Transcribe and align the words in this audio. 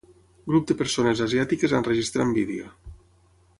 Grup 0.51 0.63
de 0.71 0.77
persones 0.79 1.21
asiàtiques 1.27 1.77
enregistrant 1.81 2.35
vídeo. 2.41 2.75